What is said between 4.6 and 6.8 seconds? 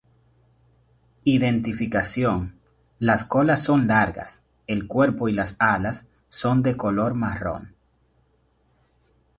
El cuerpo y las alas son de